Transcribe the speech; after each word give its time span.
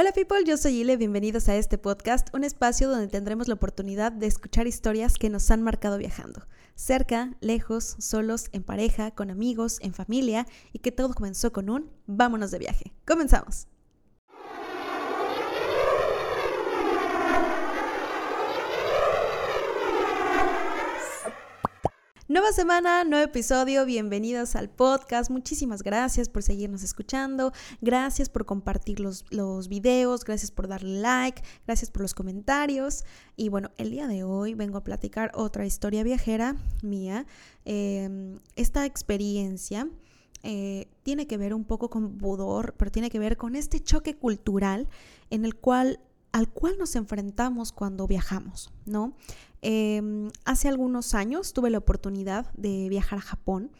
Hola 0.00 0.12
people, 0.12 0.38
yo 0.46 0.56
soy 0.56 0.80
Ile, 0.80 0.96
bienvenidos 0.96 1.50
a 1.50 1.56
este 1.56 1.76
podcast, 1.76 2.34
un 2.34 2.42
espacio 2.42 2.88
donde 2.88 3.08
tendremos 3.08 3.48
la 3.48 3.54
oportunidad 3.54 4.12
de 4.12 4.28
escuchar 4.28 4.66
historias 4.66 5.18
que 5.18 5.28
nos 5.28 5.50
han 5.50 5.60
marcado 5.60 5.98
viajando, 5.98 6.46
cerca, 6.74 7.36
lejos, 7.42 7.96
solos, 7.98 8.46
en 8.52 8.62
pareja, 8.62 9.10
con 9.10 9.30
amigos, 9.30 9.76
en 9.82 9.92
familia 9.92 10.46
y 10.72 10.78
que 10.78 10.90
todo 10.90 11.12
comenzó 11.12 11.52
con 11.52 11.68
un 11.68 11.90
vámonos 12.06 12.50
de 12.50 12.60
viaje. 12.60 12.94
Comenzamos. 13.06 13.66
Nueva 22.30 22.52
semana, 22.52 23.02
nuevo 23.02 23.24
episodio, 23.24 23.84
bienvenidos 23.84 24.54
al 24.54 24.70
podcast. 24.70 25.32
Muchísimas 25.32 25.82
gracias 25.82 26.28
por 26.28 26.44
seguirnos 26.44 26.84
escuchando, 26.84 27.52
gracias 27.80 28.28
por 28.28 28.46
compartir 28.46 29.00
los, 29.00 29.24
los, 29.30 29.66
videos, 29.66 30.22
gracias 30.22 30.52
por 30.52 30.68
darle 30.68 31.00
like, 31.00 31.42
gracias 31.66 31.90
por 31.90 32.02
los 32.02 32.14
comentarios. 32.14 33.02
Y 33.34 33.48
bueno, 33.48 33.72
el 33.78 33.90
día 33.90 34.06
de 34.06 34.22
hoy 34.22 34.54
vengo 34.54 34.78
a 34.78 34.84
platicar 34.84 35.32
otra 35.34 35.66
historia 35.66 36.04
viajera 36.04 36.54
mía. 36.84 37.26
Em, 37.64 38.38
esta 38.54 38.86
experiencia 38.86 39.88
eh, 40.44 40.86
tiene 41.02 41.26
que 41.26 41.36
ver 41.36 41.52
un 41.52 41.64
poco 41.64 41.90
con 41.90 42.16
pudor, 42.16 42.76
pero 42.76 42.92
tiene 42.92 43.10
que 43.10 43.18
ver 43.18 43.36
con 43.36 43.56
este 43.56 43.80
choque 43.80 44.14
cultural 44.14 44.88
en 45.30 45.44
el 45.44 45.56
cual 45.56 45.98
al 46.32 46.48
cual 46.48 46.78
nos 46.78 46.94
enfrentamos 46.94 47.72
cuando 47.72 48.06
viajamos, 48.06 48.72
¿no? 48.86 49.16
Em, 49.62 50.30
hace 50.44 50.68
algunos 50.68 51.14
años 51.14 51.52
tuve 51.52 51.70
la 51.70 51.78
oportunidad 51.78 52.52
de 52.54 52.88
viajar 52.88 53.18
a 53.18 53.22
Japón 53.22 53.70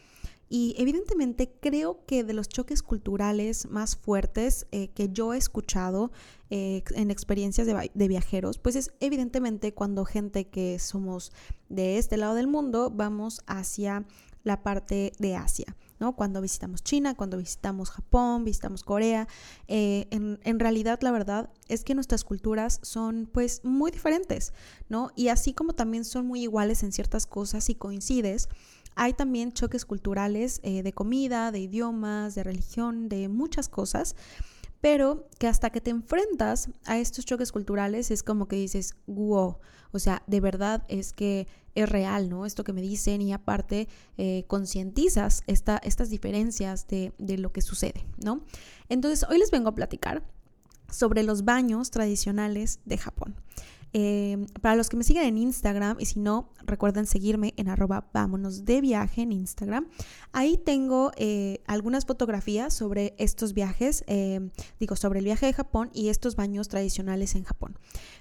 y 0.47 0.75
evidentemente 0.77 1.49
creo 1.61 2.05
que 2.05 2.23
de 2.23 2.33
los 2.33 2.49
choques 2.49 2.83
culturales 2.83 3.69
más 3.69 3.95
fuertes 3.95 4.67
eh, 4.71 4.89
que 4.89 5.09
yo 5.09 5.33
he 5.33 5.37
escuchado 5.37 6.11
eh, 6.49 6.83
en 6.93 7.09
experiencias 7.09 7.65
de, 7.65 7.89
de, 7.93 8.07
viajeros, 8.09 8.57
pues 8.57 8.75
es 8.75 8.91
evidentemente 8.99 9.73
cuando 9.73 10.03
gente 10.03 10.49
que 10.49 10.77
somos 10.77 11.31
de 11.69 11.97
este 11.97 12.17
lado 12.17 12.35
del 12.35 12.47
mundo 12.47 12.91
vamos 12.93 13.41
hacia 13.47 14.05
la 14.43 14.61
parte 14.61 15.13
de 15.19 15.35
Asia. 15.35 15.77
Cuando 16.15 16.41
visitamos 16.41 16.83
China, 16.83 17.15
cuando 17.15 17.37
visitamos 17.37 17.91
Japón, 17.91 18.43
visitamos 18.43 18.83
Corea, 18.83 19.27
eh, 19.67 20.07
en, 20.09 20.59
realidad 20.59 20.99
la 21.01 21.11
verdad 21.11 21.49
es 21.69 21.83
que 21.83 21.95
nuestras 21.95 22.23
culturas 22.23 22.79
son 22.81 23.29
pues 23.31 23.63
muy 23.63 23.91
diferentes, 23.91 24.53
¿no? 24.89 25.11
Y 25.15 25.27
así 25.27 25.53
como 25.53 25.73
también 25.73 26.03
son 26.03 26.25
muy 26.25 26.41
iguales 26.41 26.83
en 26.83 26.91
ciertas 26.91 27.27
cosas 27.27 27.69
y 27.69 27.75
coincides, 27.75 28.49
hay 28.95 29.13
también 29.13 29.53
choques 29.53 29.85
culturales 29.85 30.59
eh, 30.63 30.83
de 30.83 30.91
comida, 30.91 31.51
de 31.51 31.59
idiomas, 31.59 32.35
de 32.35 32.43
religión, 32.43 33.07
de 33.07 33.29
muchas 33.29 33.69
cosas 33.69 34.15
pero 34.81 35.27
que 35.37 35.47
hasta 35.47 35.69
que 35.69 35.79
te 35.79 35.91
enfrentas 35.91 36.69
a 36.85 36.97
estos 36.97 37.23
choques 37.23 37.51
culturales 37.51 38.09
es 38.09 38.23
como 38.23 38.47
que 38.47 38.55
dices, 38.55 38.95
wow, 39.05 39.57
o 39.91 39.99
sea, 39.99 40.23
de 40.25 40.41
verdad 40.41 40.83
es 40.87 41.13
que 41.13 41.47
es 41.75 41.89
real, 41.89 42.29
¿no? 42.29 42.45
Esto 42.45 42.63
que 42.63 42.73
me 42.73 42.81
dicen 42.81 43.21
y 43.21 43.33
aparte 43.33 43.87
eh, 44.17 44.45
concientizas 44.47 45.43
esta, 45.47 45.77
estas 45.77 46.09
diferencias 46.09 46.87
de, 46.87 47.13
de 47.17 47.37
lo 47.37 47.51
que 47.51 47.61
sucede, 47.61 48.05
¿no? 48.23 48.41
Entonces, 48.89 49.27
hoy 49.29 49.37
les 49.37 49.51
vengo 49.51 49.69
a 49.69 49.75
platicar 49.75 50.23
sobre 50.89 51.23
los 51.23 51.45
baños 51.45 51.91
tradicionales 51.91 52.79
de 52.85 52.97
Japón. 52.97 53.35
Eh, 53.93 54.45
para 54.61 54.75
los 54.75 54.89
que 54.89 54.95
me 54.95 55.03
siguen 55.03 55.23
en 55.23 55.37
Instagram, 55.37 55.97
y 55.99 56.05
si 56.05 56.19
no, 56.19 56.49
recuerden 56.65 57.05
seguirme 57.05 57.53
en 57.57 57.67
arroba 57.67 58.09
vámonos 58.13 58.63
de 58.65 58.81
viaje 58.81 59.21
en 59.21 59.31
Instagram. 59.31 59.87
Ahí 60.31 60.57
tengo 60.57 61.11
eh, 61.17 61.61
algunas 61.67 62.05
fotografías 62.05 62.73
sobre 62.73 63.13
estos 63.17 63.53
viajes, 63.53 64.03
eh, 64.07 64.49
digo, 64.79 64.95
sobre 64.95 65.19
el 65.19 65.25
viaje 65.25 65.45
de 65.45 65.53
Japón 65.53 65.89
y 65.93 66.09
estos 66.09 66.35
baños 66.35 66.69
tradicionales 66.69 67.35
en 67.35 67.43
Japón. 67.43 67.77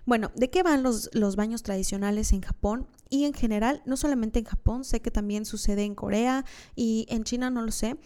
Bueno, 0.06 0.32
¿de 0.34 0.50
qué 0.50 0.62
van 0.62 0.82
los, 0.82 1.10
los 1.12 1.36
baños 1.36 1.62
tradicionales 1.62 2.32
en 2.32 2.40
Japón? 2.40 2.86
Y 3.08 3.24
en 3.24 3.34
general, 3.34 3.82
no 3.86 3.96
solamente 3.96 4.38
en 4.38 4.44
Japón, 4.44 4.84
sé 4.84 5.00
que 5.00 5.10
también 5.10 5.44
sucede 5.44 5.84
en 5.84 5.94
Corea 5.94 6.44
y 6.74 7.06
en 7.08 7.24
China 7.24 7.50
no 7.50 7.62
lo 7.62 7.72
sé, 7.72 7.96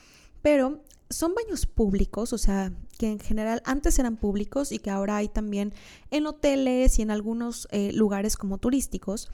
pero 0.42 0.82
son 1.14 1.34
baños 1.34 1.66
públicos, 1.66 2.32
o 2.32 2.38
sea, 2.38 2.72
que 2.98 3.08
en 3.08 3.20
general 3.20 3.62
antes 3.64 3.98
eran 3.98 4.16
públicos 4.16 4.72
y 4.72 4.78
que 4.78 4.90
ahora 4.90 5.16
hay 5.16 5.28
también 5.28 5.72
en 6.10 6.26
hoteles 6.26 6.98
y 6.98 7.02
en 7.02 7.10
algunos 7.10 7.68
eh, 7.70 7.92
lugares 7.92 8.36
como 8.36 8.58
turísticos. 8.58 9.28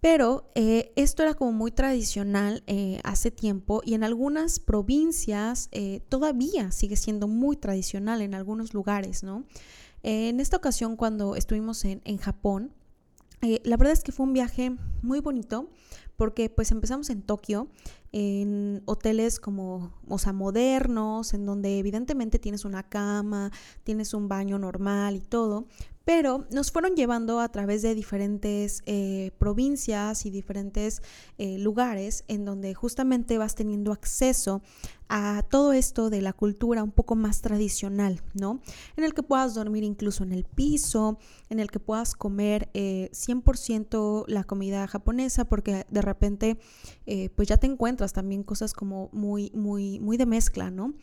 Pero 0.00 0.48
eh, 0.54 0.92
esto 0.94 1.22
era 1.22 1.34
como 1.34 1.50
muy 1.50 1.72
tradicional 1.72 2.62
eh, 2.66 3.00
hace 3.02 3.32
tiempo 3.32 3.82
y 3.84 3.94
en 3.94 4.04
algunas 4.04 4.60
provincias 4.60 5.70
todavía 6.08 6.70
sigue 6.70 6.94
siendo 6.94 7.26
muy 7.26 7.56
tradicional 7.56 8.22
en 8.22 8.34
algunos 8.34 8.74
lugares, 8.74 9.22
¿no? 9.22 9.44
en 10.04 10.38
esta 10.38 10.56
ocasión 10.56 10.94
cuando 10.94 11.34
estuvimos 11.34 11.84
en, 11.84 12.00
en 12.04 12.18
Japón, 12.18 12.72
la 13.40 13.76
verdad 13.76 13.92
es 13.92 14.04
que 14.04 14.12
fue 14.12 14.26
un 14.26 14.32
viaje 14.32 14.76
muy 15.02 15.18
bonito 15.18 15.68
porque 16.18 16.50
pues 16.50 16.72
empezamos 16.72 17.10
en 17.10 17.22
Tokio, 17.22 17.68
en 18.10 18.82
hoteles 18.86 19.38
como, 19.38 19.94
o 20.08 20.32
modernos, 20.32 21.32
en 21.32 21.46
donde 21.46 21.78
evidentemente 21.78 22.40
tienes 22.40 22.64
una 22.64 22.82
cama, 22.82 23.52
tienes 23.84 24.12
un 24.14 24.28
baño 24.28 24.58
normal 24.58 25.14
y 25.14 25.20
todo, 25.20 25.68
pero 26.08 26.46
nos 26.50 26.72
fueron 26.72 26.96
llevando 26.96 27.38
a 27.38 27.50
través 27.50 27.82
de 27.82 27.94
diferentes 27.94 28.82
eh, 28.86 29.30
provincias 29.38 30.24
y 30.24 30.30
diferentes 30.30 31.02
eh, 31.36 31.58
lugares 31.58 32.24
en 32.28 32.46
donde 32.46 32.72
justamente 32.72 33.36
vas 33.36 33.54
teniendo 33.54 33.92
acceso 33.92 34.62
a 35.10 35.42
todo 35.50 35.74
esto 35.74 36.08
de 36.08 36.22
la 36.22 36.32
cultura 36.32 36.82
un 36.82 36.92
poco 36.92 37.14
más 37.14 37.42
tradicional, 37.42 38.22
¿no? 38.32 38.60
En 38.96 39.04
el 39.04 39.12
que 39.12 39.22
puedas 39.22 39.54
dormir 39.54 39.84
incluso 39.84 40.22
en 40.24 40.32
el 40.32 40.44
piso, 40.44 41.18
en 41.50 41.60
el 41.60 41.70
que 41.70 41.78
puedas 41.78 42.14
comer 42.14 42.70
100% 42.72 44.22
eh, 44.22 44.32
la 44.32 44.44
comida 44.44 44.86
japonesa, 44.86 45.44
porque 45.44 45.84
de 45.90 46.02
repente 46.08 46.58
pues 47.36 47.48
ya 47.48 47.56
te 47.56 47.66
encuentras 47.66 48.12
también 48.12 48.42
cosas 48.42 48.72
como 48.72 49.08
muy, 49.12 49.50
muy, 49.54 50.00
muy 50.00 50.16
de 50.16 50.26
mezcla, 50.26 50.70
¿no? 50.70 50.94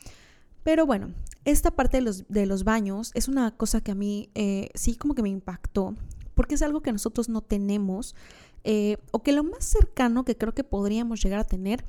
Pero 0.65 0.87
bueno, 0.87 1.13
esta 1.45 1.69
parte 1.69 1.97
de 1.97 2.01
los, 2.01 2.27
de 2.27 2.47
los 2.47 2.63
baños 2.63 3.11
es 3.13 3.27
una 3.27 3.55
cosa 3.55 3.81
que 3.81 3.91
a 3.91 3.95
mí 3.95 4.31
eh, 4.33 4.69
sí 4.73 4.95
como 4.95 5.13
que 5.13 5.21
me 5.21 5.29
impactó, 5.29 5.93
porque 6.33 6.55
es 6.55 6.63
algo 6.63 6.81
que 6.81 6.91
nosotros 6.91 7.29
no 7.29 7.41
tenemos, 7.41 8.15
eh, 8.63 8.97
o 9.11 9.21
que 9.21 9.31
lo 9.31 9.43
más 9.43 9.63
cercano 9.63 10.25
que 10.25 10.35
creo 10.35 10.55
que 10.55 10.63
podríamos 10.63 11.21
llegar 11.21 11.39
a 11.39 11.43
tener 11.43 11.85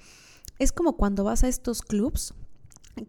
es 0.58 0.72
como 0.72 0.98
cuando 0.98 1.24
vas 1.24 1.42
a 1.42 1.48
estos 1.48 1.80
clubs, 1.80 2.34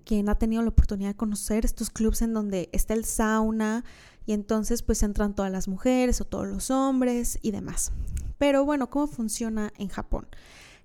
quien 0.06 0.30
ha 0.30 0.36
tenido 0.36 0.62
la 0.62 0.70
oportunidad 0.70 1.10
de 1.10 1.18
conocer 1.18 1.66
estos 1.66 1.90
clubs 1.90 2.22
en 2.22 2.34
donde 2.34 2.70
está 2.72 2.94
el 2.94 3.04
sauna 3.04 3.84
y 4.26 4.32
entonces 4.32 4.84
pues 4.84 5.04
entran 5.04 5.36
todas 5.36 5.52
las 5.52 5.68
mujeres 5.68 6.22
o 6.22 6.26
todos 6.26 6.48
los 6.48 6.72
hombres 6.72 7.40
y 7.42 7.52
demás. 7.52 7.92
Pero 8.38 8.66
bueno, 8.66 8.90
¿cómo 8.90 9.08
funciona 9.08 9.74
en 9.78 9.90
Japón? 9.90 10.28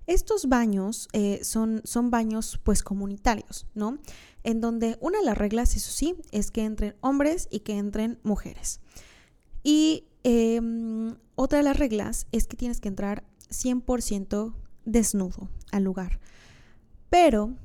Estos 0.05 0.49
baños 0.49 1.07
eh, 1.13 1.41
son, 1.43 1.81
baños 2.09 2.59
pues 2.63 2.83
comunitarios, 2.83 3.67
¿no? 3.73 3.99
En 4.43 4.59
donde 4.59 4.97
una 4.99 5.19
de 5.19 5.25
las 5.25 5.37
reglas, 5.37 5.75
eso 5.75 5.91
sí, 5.91 6.15
es 6.31 6.51
que 6.51 6.65
entren 6.65 6.95
hombres 6.99 7.47
y 7.49 7.61
que 7.61 7.77
entren 7.77 8.19
mujeres. 8.23 8.81
Y 9.63 10.07
em, 10.23 11.15
otra 11.35 11.59
de 11.59 11.63
las 11.63 11.77
reglas 11.77 12.27
es 12.33 12.47
que 12.47 12.57
tienes 12.57 12.81
que 12.81 12.89
entrar 12.89 13.23
100% 13.49 14.53
desnudo 14.83 15.49
al 15.71 15.83
lugar. 15.83 16.19
Pero, 17.09 17.55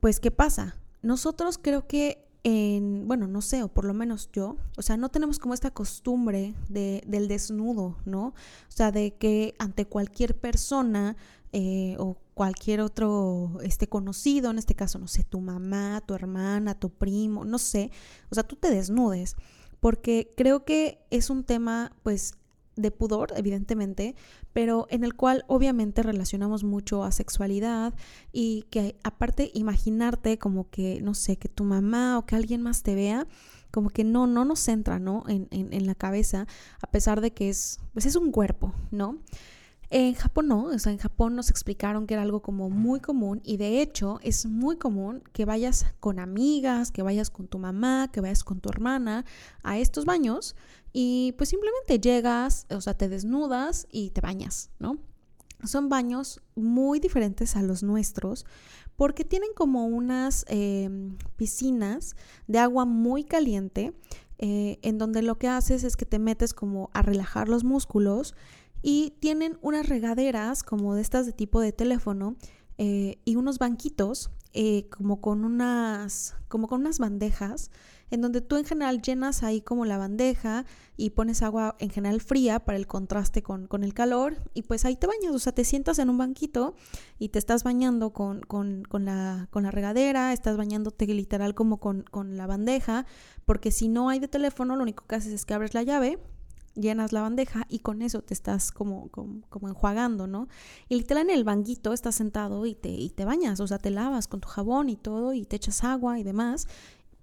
pues, 0.00 0.18
¿qué 0.18 0.32
pasa? 0.32 0.76
Nosotros 1.02 1.58
creo 1.58 1.86
que 1.86 2.25
en, 2.48 3.08
bueno, 3.08 3.26
no 3.26 3.42
sé, 3.42 3.64
o 3.64 3.68
por 3.68 3.84
lo 3.84 3.92
menos 3.92 4.30
yo, 4.32 4.56
o 4.76 4.82
sea, 4.82 4.96
no 4.96 5.08
tenemos 5.08 5.40
como 5.40 5.52
esta 5.52 5.72
costumbre 5.72 6.54
de, 6.68 7.02
del 7.04 7.26
desnudo, 7.26 7.96
¿no? 8.04 8.26
O 8.28 8.34
sea, 8.68 8.92
de 8.92 9.14
que 9.14 9.56
ante 9.58 9.86
cualquier 9.86 10.38
persona 10.38 11.16
eh, 11.52 11.96
o 11.98 12.16
cualquier 12.34 12.82
otro 12.82 13.58
este, 13.64 13.88
conocido, 13.88 14.52
en 14.52 14.58
este 14.58 14.76
caso, 14.76 15.00
no 15.00 15.08
sé, 15.08 15.24
tu 15.24 15.40
mamá, 15.40 16.00
tu 16.06 16.14
hermana, 16.14 16.78
tu 16.78 16.90
primo, 16.90 17.44
no 17.44 17.58
sé, 17.58 17.90
o 18.30 18.36
sea, 18.36 18.44
tú 18.44 18.54
te 18.54 18.70
desnudes, 18.70 19.34
porque 19.80 20.32
creo 20.36 20.64
que 20.64 21.04
es 21.10 21.30
un 21.30 21.42
tema, 21.42 21.96
pues, 22.04 22.34
de 22.76 22.90
pudor, 22.90 23.32
evidentemente, 23.36 24.14
pero 24.52 24.86
en 24.90 25.02
el 25.04 25.14
cual 25.14 25.44
obviamente 25.48 26.02
relacionamos 26.02 26.62
mucho 26.62 27.04
a 27.04 27.10
sexualidad 27.10 27.94
y 28.32 28.66
que 28.70 28.96
aparte 29.02 29.50
imaginarte 29.54 30.38
como 30.38 30.70
que, 30.70 31.00
no 31.00 31.14
sé, 31.14 31.36
que 31.36 31.48
tu 31.48 31.64
mamá 31.64 32.18
o 32.18 32.26
que 32.26 32.36
alguien 32.36 32.62
más 32.62 32.82
te 32.82 32.94
vea, 32.94 33.26
como 33.70 33.90
que 33.90 34.04
no, 34.04 34.26
no 34.26 34.44
nos 34.44 34.66
entra, 34.68 34.98
¿no? 34.98 35.24
En, 35.28 35.48
en, 35.50 35.72
en 35.72 35.86
la 35.86 35.94
cabeza, 35.94 36.46
a 36.80 36.90
pesar 36.90 37.20
de 37.20 37.32
que 37.32 37.48
es, 37.48 37.80
pues 37.92 38.06
es 38.06 38.16
un 38.16 38.30
cuerpo, 38.30 38.72
¿no? 38.90 39.18
En 39.88 40.14
Japón 40.14 40.48
no, 40.48 40.64
o 40.64 40.78
sea, 40.80 40.90
en 40.90 40.98
Japón 40.98 41.36
nos 41.36 41.48
explicaron 41.48 42.08
que 42.08 42.14
era 42.14 42.22
algo 42.22 42.42
como 42.42 42.70
muy 42.70 42.98
común 42.98 43.40
y 43.44 43.56
de 43.56 43.80
hecho 43.80 44.18
es 44.22 44.44
muy 44.46 44.76
común 44.76 45.22
que 45.32 45.44
vayas 45.44 45.86
con 46.00 46.18
amigas, 46.18 46.90
que 46.90 47.02
vayas 47.02 47.30
con 47.30 47.46
tu 47.46 47.58
mamá, 47.60 48.10
que 48.12 48.20
vayas 48.20 48.42
con 48.42 48.60
tu 48.60 48.68
hermana 48.68 49.24
a 49.62 49.78
estos 49.78 50.04
baños 50.04 50.56
y 50.98 51.32
pues 51.32 51.50
simplemente 51.50 52.00
llegas, 52.00 52.64
o 52.70 52.80
sea, 52.80 52.94
te 52.94 53.10
desnudas 53.10 53.86
y 53.92 54.12
te 54.12 54.22
bañas, 54.22 54.70
¿no? 54.78 54.96
Son 55.62 55.90
baños 55.90 56.40
muy 56.54 57.00
diferentes 57.00 57.54
a 57.54 57.60
los 57.60 57.82
nuestros 57.82 58.46
porque 58.96 59.22
tienen 59.22 59.50
como 59.54 59.84
unas 59.84 60.46
em, 60.48 61.18
piscinas 61.36 62.16
de 62.46 62.60
agua 62.60 62.86
muy 62.86 63.24
caliente 63.24 63.92
eh, 64.38 64.78
en 64.80 64.96
donde 64.96 65.20
lo 65.20 65.36
que 65.36 65.48
haces 65.48 65.84
es 65.84 65.98
que 65.98 66.06
te 66.06 66.18
metes 66.18 66.54
como 66.54 66.88
a 66.94 67.02
relajar 67.02 67.50
los 67.50 67.62
músculos 67.62 68.34
y 68.80 69.12
tienen 69.20 69.58
unas 69.60 69.90
regaderas 69.90 70.62
como 70.62 70.94
de 70.94 71.02
estas 71.02 71.26
de 71.26 71.32
tipo 71.32 71.60
de 71.60 71.72
teléfono 71.72 72.36
eh, 72.78 73.18
y 73.26 73.36
unos 73.36 73.58
banquitos 73.58 74.30
eh, 74.54 74.88
como 74.88 75.20
con 75.20 75.44
unas 75.44 76.36
como 76.48 76.68
con 76.68 76.80
unas 76.80 76.98
bandejas 76.98 77.70
en 78.10 78.20
donde 78.20 78.40
tú 78.40 78.56
en 78.56 78.64
general 78.64 79.02
llenas 79.02 79.42
ahí 79.42 79.60
como 79.60 79.84
la 79.84 79.98
bandeja 79.98 80.64
y 80.96 81.10
pones 81.10 81.42
agua 81.42 81.76
en 81.78 81.90
general 81.90 82.20
fría 82.20 82.60
para 82.60 82.78
el 82.78 82.86
contraste 82.86 83.42
con, 83.42 83.68
el 83.82 83.94
calor 83.94 84.36
y 84.54 84.62
pues 84.62 84.84
ahí 84.84 84.96
te 84.96 85.06
bañas, 85.06 85.34
o 85.34 85.38
sea, 85.38 85.52
te 85.52 85.64
sientas 85.64 85.98
en 85.98 86.10
un 86.10 86.18
banquito 86.18 86.74
y 87.18 87.28
te 87.28 87.38
estás 87.38 87.64
bañando 87.64 88.10
con, 88.10 88.42
con, 88.42 88.84
la, 89.04 89.48
con 89.50 89.64
la 89.64 89.70
regadera, 89.70 90.32
estás 90.32 90.56
bañándote 90.56 91.06
literal 91.06 91.54
como 91.54 91.78
con, 91.78 92.02
con 92.02 92.36
la 92.36 92.46
bandeja, 92.46 93.06
porque 93.44 93.70
si 93.70 93.88
no 93.88 94.08
hay 94.08 94.18
de 94.18 94.28
teléfono, 94.28 94.76
lo 94.76 94.82
único 94.82 95.04
que 95.06 95.16
haces 95.16 95.32
es 95.32 95.44
que 95.44 95.54
abres 95.54 95.74
la 95.74 95.82
llave 95.82 96.18
llenas 96.76 97.12
la 97.12 97.22
bandeja 97.22 97.66
y 97.68 97.80
con 97.80 98.02
eso 98.02 98.22
te 98.22 98.34
estás 98.34 98.70
como, 98.70 99.08
como, 99.08 99.68
enjuagando, 99.68 100.26
¿no? 100.26 100.48
Y 100.88 100.96
literal 100.96 101.24
en 101.24 101.36
el 101.36 101.44
banquito 101.44 101.92
estás 101.92 102.14
sentado 102.14 102.66
y 102.66 102.74
te, 102.74 102.90
y 102.90 103.10
te 103.10 103.24
bañas, 103.24 103.60
o 103.60 103.66
sea, 103.66 103.78
te 103.78 103.90
lavas 103.90 104.28
con 104.28 104.40
tu 104.40 104.48
jabón 104.48 104.88
y 104.88 104.96
todo 104.96 105.32
y 105.32 105.44
te 105.44 105.56
echas 105.56 105.82
agua 105.84 106.18
y 106.18 106.22
demás, 106.22 106.68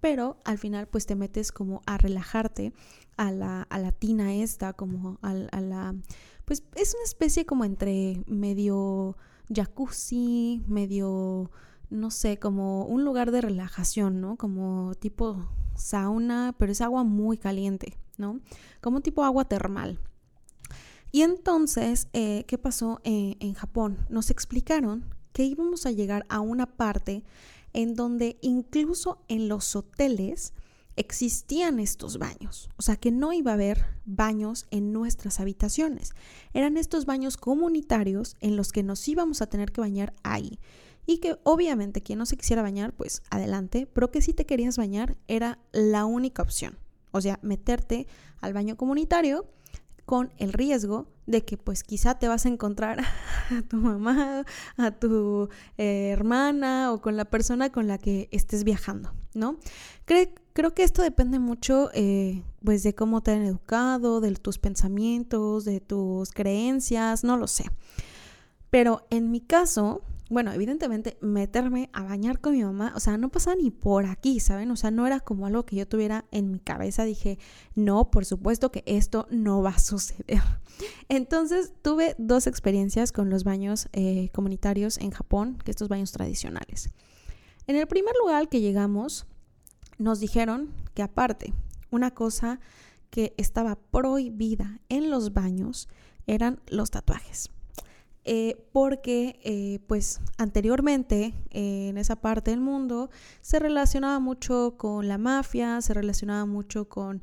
pero 0.03 0.35
al 0.43 0.57
final 0.57 0.85
pues 0.87 1.05
te 1.05 1.15
metes 1.15 1.53
como 1.53 1.81
a 1.85 1.97
relajarte 1.97 2.73
a 3.15 3.31
la, 3.31 3.61
a 3.61 3.79
la 3.79 3.93
tina 3.93 4.33
esta, 4.33 4.73
como 4.73 5.17
a, 5.21 5.33
la... 5.33 5.95
Pues 6.43 6.61
es 6.75 6.93
una 6.93 7.05
especie 7.05 7.45
como 7.45 7.63
entre 7.63 8.21
medio 8.27 9.15
jacuzzi, 9.47 10.61
medio 10.67 11.49
no 11.89 12.11
sé, 12.11 12.37
como 12.37 12.83
un 12.83 13.05
lugar 13.05 13.31
de 13.31 13.39
relajación, 13.39 14.19
¿no? 14.19 14.35
Como 14.35 14.93
tipo 14.95 15.37
sauna, 15.73 16.53
pero 16.59 16.73
es 16.73 16.81
agua 16.81 17.05
muy 17.05 17.37
caliente, 17.37 17.97
¿no? 18.17 18.41
Como 18.81 18.99
tipo 18.99 19.23
agua 19.23 19.45
termal. 19.45 19.99
Y 21.13 21.21
entonces, 21.21 22.09
eh, 22.11 22.43
¿qué 22.45 22.57
pasó 22.57 22.99
eh, 23.05 23.37
en 23.39 23.53
Japón? 23.53 24.05
Nos 24.09 24.31
explicaron 24.31 25.05
que 25.31 25.45
íbamos 25.45 25.85
a 25.85 25.91
llegar 25.91 26.25
a 26.27 26.41
una 26.41 26.65
parte 26.65 27.23
en 27.73 27.95
donde 27.95 28.37
incluso 28.41 29.23
en 29.27 29.47
los 29.47 29.75
hoteles 29.75 30.53
existían 30.95 31.79
estos 31.79 32.17
baños. 32.17 32.69
O 32.77 32.81
sea, 32.81 32.95
que 32.97 33.11
no 33.11 33.33
iba 33.33 33.51
a 33.51 33.55
haber 33.55 33.85
baños 34.05 34.67
en 34.71 34.93
nuestras 34.93 35.39
habitaciones. 35.39 36.11
Eran 36.53 36.77
estos 36.77 37.05
baños 37.05 37.37
comunitarios 37.37 38.35
en 38.41 38.55
los 38.55 38.71
que 38.71 38.83
nos 38.83 39.07
íbamos 39.07 39.41
a 39.41 39.47
tener 39.47 39.71
que 39.71 39.81
bañar 39.81 40.13
ahí 40.23 40.59
y 41.05 41.17
que 41.17 41.37
obviamente 41.43 42.01
quien 42.01 42.19
no 42.19 42.25
se 42.25 42.37
quisiera 42.37 42.61
bañar, 42.61 42.93
pues 42.93 43.23
adelante, 43.29 43.87
pero 43.91 44.11
que 44.11 44.21
si 44.21 44.33
te 44.33 44.45
querías 44.45 44.77
bañar 44.77 45.17
era 45.27 45.59
la 45.71 46.05
única 46.05 46.41
opción. 46.41 46.77
O 47.11 47.21
sea, 47.21 47.39
meterte 47.41 48.07
al 48.39 48.53
baño 48.53 48.77
comunitario 48.77 49.45
con 50.05 50.31
el 50.37 50.53
riesgo 50.53 51.07
de 51.25 51.43
que 51.43 51.57
pues 51.57 51.83
quizá 51.83 52.19
te 52.19 52.27
vas 52.27 52.45
a 52.45 52.49
encontrar 52.49 52.99
a 53.49 53.61
tu 53.67 53.77
mamá, 53.77 54.45
a 54.77 54.91
tu 54.91 55.49
eh, 55.77 56.09
hermana 56.11 56.91
o 56.91 57.01
con 57.01 57.15
la 57.15 57.25
persona 57.25 57.71
con 57.71 57.87
la 57.87 57.97
que 57.97 58.27
estés 58.31 58.63
viajando, 58.63 59.13
¿no? 59.33 59.57
creo 60.05 60.73
que 60.73 60.83
esto 60.83 61.01
depende 61.01 61.39
mucho 61.39 61.89
eh, 61.93 62.43
pues 62.63 62.83
de 62.83 62.93
cómo 62.93 63.21
te 63.21 63.31
han 63.31 63.43
educado, 63.43 64.21
de 64.21 64.33
tus 64.35 64.59
pensamientos, 64.59 65.65
de 65.65 65.79
tus 65.79 66.31
creencias, 66.31 67.23
no 67.23 67.37
lo 67.37 67.47
sé. 67.47 67.65
Pero 68.69 69.05
en 69.09 69.31
mi 69.31 69.39
caso, 69.41 70.01
bueno, 70.33 70.51
evidentemente 70.51 71.17
meterme 71.21 71.89
a 71.93 72.03
bañar 72.03 72.39
con 72.39 72.53
mi 72.53 72.63
mamá, 72.63 72.91
o 72.95 72.99
sea, 72.99 73.17
no 73.17 73.29
pasa 73.29 73.55
ni 73.55 73.71
por 73.71 74.05
aquí, 74.05 74.39
¿saben? 74.39 74.71
O 74.71 74.75
sea, 74.75 74.91
no 74.91 75.05
era 75.05 75.19
como 75.19 75.45
algo 75.45 75.65
que 75.65 75.75
yo 75.75 75.87
tuviera 75.87 76.25
en 76.31 76.51
mi 76.51 76.59
cabeza. 76.59 77.05
Dije, 77.05 77.37
no, 77.75 78.09
por 78.09 78.25
supuesto 78.25 78.71
que 78.71 78.83
esto 78.85 79.27
no 79.29 79.61
va 79.61 79.71
a 79.71 79.79
suceder. 79.79 80.41
Entonces 81.09 81.73
tuve 81.81 82.15
dos 82.17 82.47
experiencias 82.47 83.11
con 83.11 83.29
los 83.29 83.43
baños 83.43 83.87
eh, 83.93 84.29
comunitarios 84.33 84.97
en 84.97 85.11
Japón, 85.11 85.57
que 85.63 85.71
estos 85.71 85.87
baños 85.87 86.11
tradicionales. 86.11 86.89
En 87.67 87.75
el 87.75 87.87
primer 87.87 88.15
lugar 88.19 88.49
que 88.49 88.59
llegamos, 88.59 89.27
nos 89.97 90.19
dijeron 90.19 90.73
que 90.93 91.03
aparte, 91.03 91.53
una 91.91 92.11
cosa 92.11 92.59
que 93.09 93.35
estaba 93.37 93.75
prohibida 93.75 94.79
en 94.89 95.11
los 95.11 95.33
baños 95.33 95.87
eran 96.25 96.59
los 96.67 96.89
tatuajes. 96.89 97.52
Eh, 98.25 98.69
porque 98.71 99.37
eh, 99.43 99.79
pues 99.85 100.21
anteriormente 100.37 101.33
eh, 101.49 101.89
en 101.89 101.97
esa 101.97 102.15
parte 102.15 102.51
del 102.51 102.61
mundo 102.61 103.09
se 103.41 103.59
relacionaba 103.59 104.17
mucho 104.19 104.75
con 104.77 105.09
la 105.09 105.17
mafia, 105.17 105.81
se 105.81 105.93
relacionaba 105.93 106.45
mucho 106.45 106.87
con, 106.87 107.21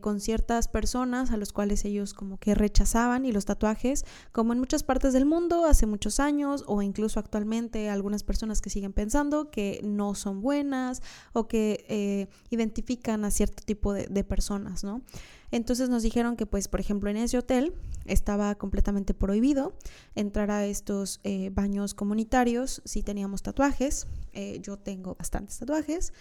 con 0.00 0.20
ciertas 0.20 0.68
personas 0.68 1.30
a 1.32 1.36
los 1.36 1.52
cuales 1.52 1.84
ellos 1.84 2.14
como 2.14 2.38
que 2.38 2.54
rechazaban 2.54 3.24
y 3.24 3.32
los 3.32 3.44
tatuajes, 3.44 4.04
como 4.32 4.52
en 4.52 4.60
muchas 4.60 4.84
partes 4.84 5.12
del 5.12 5.26
mundo 5.26 5.64
hace 5.64 5.86
muchos 5.86 6.20
años 6.20 6.64
o 6.66 6.80
incluso 6.80 7.18
actualmente 7.18 7.90
algunas 7.90 8.22
personas 8.22 8.60
que 8.60 8.70
siguen 8.70 8.92
pensando 8.92 9.50
que 9.50 9.80
no 9.82 10.14
son 10.14 10.40
buenas 10.40 11.02
o 11.32 11.48
que 11.48 12.28
identifican 12.50 13.24
a 13.24 13.30
cierto 13.30 13.62
tipo 13.64 13.92
de, 13.92 14.24
personas, 14.24 14.84
¿no? 14.84 15.02
Entonces 15.50 15.88
nos 15.88 16.02
dijeron 16.02 16.36
que, 16.36 16.46
pues, 16.46 16.68
por 16.68 16.80
ejemplo, 16.80 17.10
en 17.10 17.16
ese 17.16 17.38
hotel 17.38 17.74
estaba 18.06 18.54
completamente 18.56 19.14
prohibido 19.14 19.74
entrar 20.14 20.50
a 20.50 20.66
estos 20.66 21.20
eh, 21.22 21.50
baños 21.52 21.94
comunitarios 21.94 22.82
si 22.84 23.02
teníamos 23.02 23.42
tatuajes. 23.42 24.06
Eh, 24.32 24.58
yo 24.62 24.78
tengo 24.78 25.14
bastantes 25.14 25.58
tatuajes 25.58 26.12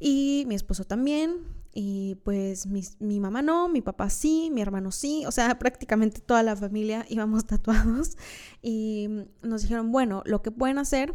y 0.00 0.44
mi 0.48 0.56
esposo 0.56 0.84
también. 0.84 1.60
Y 1.72 2.16
pues 2.24 2.66
mi, 2.66 2.82
mi, 2.98 3.20
mamá 3.20 3.42
no, 3.42 3.68
mi 3.68 3.80
papá 3.80 4.10
sí, 4.10 4.50
mi 4.52 4.60
hermano 4.60 4.90
sí, 4.90 5.24
o 5.26 5.30
sea, 5.30 5.56
prácticamente 5.60 6.20
toda 6.20 6.42
la 6.42 6.56
familia 6.56 7.06
íbamos 7.08 7.44
tatuados. 7.46 8.16
Y 8.60 9.08
nos 9.42 9.62
dijeron, 9.62 9.92
bueno, 9.92 10.22
lo 10.26 10.42
que 10.42 10.50
pueden 10.50 10.78
hacer 10.78 11.14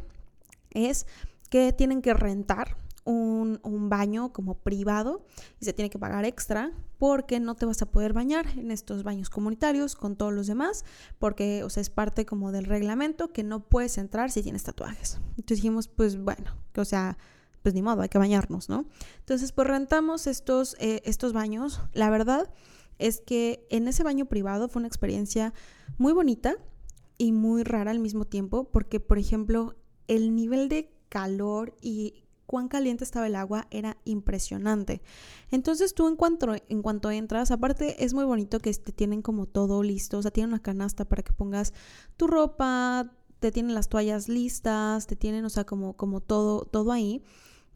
es 0.70 1.08
que 1.50 1.74
tienen 1.74 2.02
que 2.02 2.14
rentar 2.14 2.78
un, 3.06 3.90
baño 3.90 4.34
como 4.34 4.56
privado 4.56 5.26
y 5.60 5.66
se 5.66 5.74
tiene 5.74 5.90
que 5.90 6.00
pagar 6.00 6.26
extra 6.26 6.72
porque 6.98 7.40
no 7.40 7.56
te 7.56 7.66
vas 7.66 7.82
a 7.82 7.86
poder 7.86 8.14
bañar 8.14 8.48
en 8.58 8.72
estos 8.72 9.04
baños 9.04 9.30
comunitarios 9.30 9.96
con 9.96 10.16
todos 10.16 10.34
los 10.34 10.48
demás 10.48 10.86
porque, 11.20 11.64
o 11.64 11.70
sea, 11.70 11.82
es 11.82 11.90
parte 11.90 12.26
como 12.26 12.52
del 12.52 12.66
reglamento 12.66 13.32
que 13.32 13.44
no 13.44 13.62
puedes 13.62 13.98
entrar 14.00 14.32
si 14.32 14.42
tienes 14.42 14.64
tatuajes. 14.64 15.20
Entonces 15.38 15.58
dijimos, 15.58 15.88
pues 15.88 16.18
bueno, 16.18 16.56
que 16.74 16.82
o 16.82 16.86
sea, 16.86 17.18
pues 17.66 17.74
ni 17.74 17.82
modo, 17.82 18.04
hay 18.04 18.10
que 18.10 18.20
bañarnos, 18.20 18.70
¿no? 18.70 18.86
Entonces, 19.22 19.52
pues 19.52 19.68
rentamos 19.68 20.28
estos, 20.28 20.76
eh, 20.80 21.02
estos 21.04 21.34
baños. 21.34 21.82
La 21.94 22.12
verdad 22.12 22.54
es 23.00 23.22
que 23.22 23.66
en 23.72 23.88
ese 23.88 24.04
baño 24.04 24.28
privado 24.28 24.70
fue 24.70 24.82
una 24.82 24.88
experiencia 24.88 25.52
muy 25.98 26.14
bonita 26.14 26.58
y 27.18 27.32
muy 27.32 27.64
rara 27.64 27.90
al 27.90 27.98
mismo 27.98 28.26
tiempo 28.26 28.66
porque, 28.66 29.00
por 29.00 29.18
ejemplo, 29.18 29.74
el 30.08 30.36
nivel 30.36 30.70
de 30.70 30.94
calor 31.10 31.76
y 31.82 32.26
cuán 32.46 32.68
caliente 32.68 33.04
estaba 33.04 33.26
el 33.26 33.36
agua 33.36 33.66
era 33.72 33.98
impresionante. 34.06 35.02
Entonces 35.50 35.96
tú 35.96 36.08
en 36.08 36.18
cuanto, 36.18 36.54
en 36.70 36.84
cuanto 36.84 37.10
entras, 37.10 37.50
aparte 37.50 38.06
es 38.06 38.14
muy 38.14 38.26
bonito 38.26 38.60
que 38.60 38.72
te 38.76 38.92
tienen 38.92 39.24
como 39.24 39.48
todo 39.48 39.82
listo, 39.82 40.20
o 40.20 40.22
sea, 40.22 40.30
tienen 40.30 40.52
una 40.52 40.62
canasta 40.62 41.06
para 41.06 41.24
que 41.24 41.34
pongas 41.34 41.74
tu 42.16 42.28
ropa, 42.28 43.12
te 43.40 43.52
tienen 43.52 43.74
las 43.74 43.90
toallas 43.90 44.30
listas, 44.30 45.08
te 45.08 45.16
tienen, 45.16 45.46
o 45.46 45.50
sea, 45.50 45.64
como, 45.64 45.94
como 45.94 46.22
todo, 46.22 46.66
todo 46.66 46.92
ahí. 46.92 47.24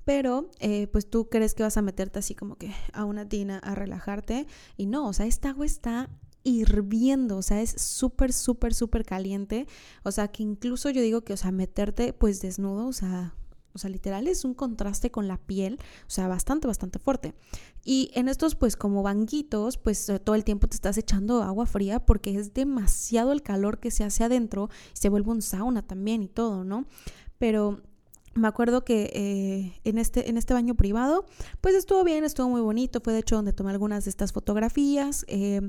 Pero 0.09 0.49
eh, 0.59 0.87
pues 0.87 1.07
tú 1.07 1.29
crees 1.29 1.53
que 1.53 1.61
vas 1.61 1.77
a 1.77 1.83
meterte 1.83 2.17
así 2.17 2.33
como 2.33 2.55
que 2.55 2.73
a 2.93 3.05
una 3.05 3.29
tina 3.29 3.59
a 3.59 3.75
relajarte 3.75 4.47
y 4.75 4.87
no, 4.87 5.07
o 5.07 5.13
sea, 5.13 5.27
esta 5.27 5.49
agua 5.49 5.67
está 5.67 6.09
hirviendo, 6.41 7.37
o 7.37 7.43
sea, 7.43 7.61
es 7.61 7.79
súper, 7.79 8.33
súper, 8.33 8.73
súper 8.73 9.05
caliente, 9.05 9.67
o 10.01 10.11
sea, 10.11 10.29
que 10.29 10.41
incluso 10.41 10.89
yo 10.89 11.03
digo 11.03 11.21
que, 11.21 11.33
o 11.33 11.37
sea, 11.37 11.51
meterte 11.51 12.11
pues 12.11 12.41
desnudo, 12.41 12.87
o 12.87 12.91
sea, 12.91 13.35
o 13.73 13.77
sea, 13.77 13.91
literal 13.91 14.27
es 14.27 14.45
un 14.45 14.55
contraste 14.55 15.11
con 15.11 15.27
la 15.27 15.37
piel, 15.37 15.77
o 16.07 16.09
sea, 16.09 16.27
bastante, 16.27 16.65
bastante 16.65 16.97
fuerte. 16.97 17.35
Y 17.85 18.09
en 18.15 18.29
estos, 18.29 18.55
pues 18.55 18.75
como 18.75 19.03
banquitos, 19.03 19.77
pues 19.77 20.11
todo 20.23 20.33
el 20.33 20.43
tiempo 20.43 20.67
te 20.67 20.73
estás 20.73 20.97
echando 20.97 21.43
agua 21.43 21.67
fría 21.67 22.03
porque 22.03 22.35
es 22.35 22.55
demasiado 22.55 23.31
el 23.31 23.43
calor 23.43 23.79
que 23.79 23.91
se 23.91 24.03
hace 24.03 24.23
adentro 24.23 24.71
y 24.91 24.97
se 24.97 25.09
vuelve 25.09 25.29
un 25.29 25.43
sauna 25.43 25.83
también 25.83 26.23
y 26.23 26.29
todo, 26.29 26.63
¿no? 26.63 26.87
Pero 27.37 27.83
me 28.33 28.47
acuerdo 28.47 28.83
que 28.83 29.11
eh, 29.13 29.79
en, 29.83 29.97
este, 29.97 30.29
en 30.29 30.37
este 30.37 30.53
baño 30.53 30.75
privado, 30.75 31.25
pues 31.61 31.75
estuvo 31.75 32.03
bien, 32.03 32.23
estuvo 32.23 32.49
muy 32.49 32.61
bonito, 32.61 33.01
fue 33.01 33.13
de 33.13 33.19
hecho 33.19 33.35
donde 33.35 33.53
tomé 33.53 33.71
algunas 33.71 34.05
de 34.05 34.09
estas 34.09 34.31
fotografías 34.31 35.25
eh, 35.27 35.61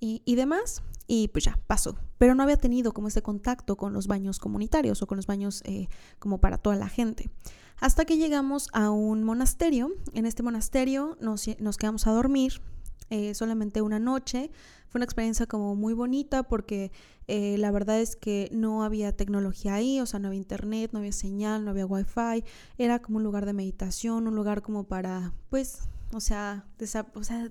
y, 0.00 0.22
y 0.24 0.34
demás 0.34 0.82
y 1.06 1.28
pues 1.28 1.44
ya 1.44 1.58
pasó. 1.66 1.96
Pero 2.18 2.34
no 2.34 2.42
había 2.42 2.56
tenido 2.56 2.92
como 2.92 3.08
ese 3.08 3.22
contacto 3.22 3.76
con 3.76 3.92
los 3.92 4.06
baños 4.06 4.38
comunitarios 4.38 5.02
o 5.02 5.06
con 5.06 5.16
los 5.16 5.26
baños 5.26 5.62
eh, 5.64 5.88
como 6.18 6.38
para 6.38 6.58
toda 6.58 6.76
la 6.76 6.88
gente. 6.88 7.30
Hasta 7.78 8.04
que 8.04 8.16
llegamos 8.16 8.68
a 8.72 8.90
un 8.90 9.22
monasterio. 9.22 9.90
En 10.14 10.26
este 10.26 10.42
monasterio 10.42 11.16
nos, 11.20 11.46
nos 11.60 11.76
quedamos 11.76 12.06
a 12.06 12.12
dormir 12.12 12.62
eh, 13.10 13.34
solamente 13.34 13.82
una 13.82 13.98
noche. 13.98 14.50
Fue 14.88 14.98
una 14.98 15.04
experiencia 15.04 15.46
como 15.46 15.74
muy 15.74 15.94
bonita 15.94 16.44
porque 16.44 16.90
eh, 17.28 17.56
la 17.58 17.70
verdad 17.70 18.00
es 18.00 18.16
que 18.16 18.48
no 18.52 18.82
había 18.82 19.16
tecnología 19.16 19.74
ahí, 19.74 20.00
o 20.00 20.06
sea, 20.06 20.20
no 20.20 20.28
había 20.28 20.38
internet, 20.38 20.90
no 20.92 21.00
había 21.00 21.12
señal, 21.12 21.64
no 21.64 21.70
había 21.70 21.86
wifi. 21.86 22.44
Era 22.78 23.00
como 23.00 23.18
un 23.18 23.24
lugar 23.24 23.46
de 23.46 23.52
meditación, 23.52 24.26
un 24.26 24.34
lugar 24.34 24.62
como 24.62 24.84
para, 24.84 25.32
pues, 25.50 25.80
o 26.12 26.20
sea, 26.20 26.66
o 27.14 27.24
sea 27.24 27.50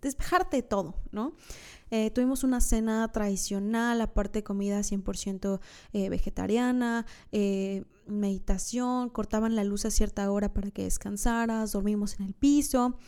despejarte 0.00 0.58
de 0.58 0.62
todo, 0.62 0.94
¿no? 1.10 1.34
Eh, 1.90 2.10
tuvimos 2.10 2.44
una 2.44 2.60
cena 2.60 3.10
tradicional, 3.10 4.00
aparte 4.00 4.44
comida 4.44 4.80
100% 4.80 5.60
eh, 5.92 6.08
vegetariana, 6.08 7.06
meditación, 8.06 9.08
cortaban 9.08 9.56
la 9.56 9.64
luz 9.64 9.84
a 9.84 9.90
cierta 9.90 10.30
hora 10.30 10.52
para 10.52 10.70
que 10.70 10.84
descansaras, 10.84 11.72
dormimos 11.72 12.20
en 12.20 12.26
el 12.26 12.34
piso, 12.34 12.98